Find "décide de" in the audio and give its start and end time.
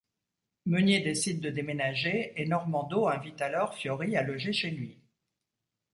1.01-1.51